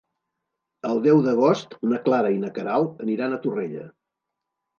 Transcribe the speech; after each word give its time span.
El 0.91 1.01
deu 1.07 1.21
d'agost 1.27 1.75
na 1.91 1.99
Clara 2.07 2.33
i 2.37 2.41
na 2.45 2.51
Queralt 2.57 3.05
aniran 3.07 3.37
a 3.37 3.41
Torrella. 3.45 3.87